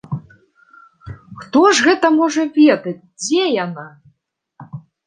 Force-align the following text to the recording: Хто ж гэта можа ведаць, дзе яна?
Хто 1.43 1.61
ж 1.75 1.87
гэта 1.91 2.07
можа 2.19 2.41
ведаць, 2.59 2.99
дзе 3.23 3.43
яна? 3.65 3.87